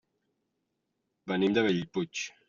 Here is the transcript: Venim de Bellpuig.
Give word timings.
Venim 1.33 1.57
de 1.59 1.65
Bellpuig. 1.67 2.23